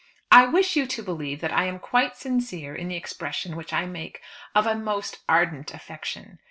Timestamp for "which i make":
3.55-4.19